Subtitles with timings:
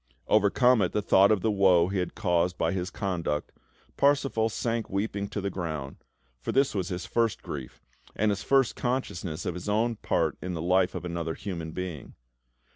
[0.27, 3.51] Overcome at the thought of the woe he had caused by his conduct,
[3.97, 5.97] Parsifal sank weeping to the ground;
[6.39, 7.83] for this was his first grief,
[8.15, 12.15] and his first consciousness of his own part in the life of another human being.